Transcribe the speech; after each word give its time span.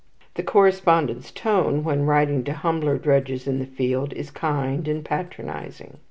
The 0.33 0.41
correspondent's 0.41 1.29
tone, 1.29 1.83
when 1.83 2.07
writing 2.07 2.43
to 2.45 2.53
humbler 2.53 2.97
drudges 2.97 3.45
in 3.45 3.59
the 3.59 3.67
field, 3.67 4.13
is 4.13 4.31
kind 4.31 4.87
and 4.87 5.05
patronizing. 5.05 5.99